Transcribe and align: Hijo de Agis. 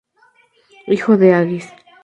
Hijo 0.87 1.15
de 1.15 1.31
Agis. 1.35 1.69